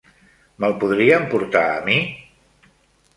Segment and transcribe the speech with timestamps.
[0.63, 1.99] Me'l podrien portar a mi?